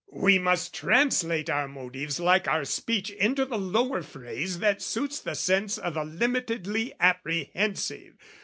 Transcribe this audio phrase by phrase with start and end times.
[0.17, 5.35] We must translate our motives like our speech Into the lower phrase that suits the
[5.35, 8.15] sense O' the limitedly apprehensive.